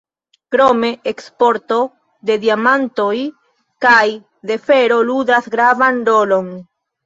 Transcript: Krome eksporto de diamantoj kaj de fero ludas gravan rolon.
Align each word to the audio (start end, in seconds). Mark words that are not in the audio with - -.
Krome 0.53 0.87
eksporto 1.11 1.77
de 2.31 2.39
diamantoj 2.47 3.13
kaj 3.87 4.03
de 4.53 4.61
fero 4.67 5.01
ludas 5.15 5.55
gravan 5.59 6.05
rolon. 6.13 6.53